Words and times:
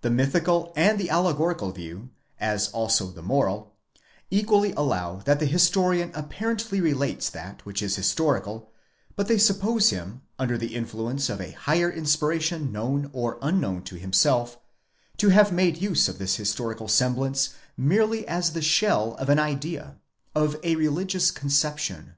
The 0.00 0.08
mythical 0.08 0.72
and 0.76 0.98
the 0.98 1.10
allegorical 1.10 1.72
view 1.72 2.08
(as 2.40 2.68
also 2.70 3.08
the 3.08 3.20
moral) 3.20 3.74
equally 4.30 4.72
allow 4.72 5.16
that 5.16 5.40
the 5.40 5.44
historian 5.44 6.10
apparently 6.14 6.80
relates 6.80 7.28
that 7.28 7.66
which 7.66 7.82
is 7.82 7.94
historical, 7.94 8.70
but 9.14 9.28
they 9.28 9.36
suppose 9.36 9.90
him, 9.90 10.22
under 10.38 10.56
the 10.56 10.74
influence 10.74 11.28
of 11.28 11.38
a 11.42 11.50
higher 11.50 11.90
inspiration 11.90 12.72
known 12.72 13.10
or 13.12 13.36
unknown 13.42 13.82
to 13.82 13.96
himself, 13.96 14.58
to 15.18 15.28
have 15.28 15.52
made 15.52 15.76
use 15.82 16.08
of 16.08 16.16
this 16.16 16.36
historical 16.36 16.88
semblance 16.88 17.50
merely 17.76 18.26
as 18.26 18.52
the 18.52 18.62
shell 18.62 19.16
of 19.16 19.28
an 19.28 19.58
#dea—of 19.58 20.56
a 20.62 20.76
religious 20.76 21.30
conception. 21.30 22.14